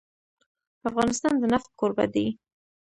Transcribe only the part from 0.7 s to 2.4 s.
افغانستان د نفت کوربه دی.